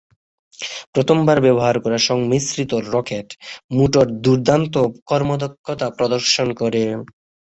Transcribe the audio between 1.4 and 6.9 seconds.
ব্যবহার করা সংমিশ্রিত rocket motor দুর্দান্ত কর্মদক্ষতা প্রদর্শন করে।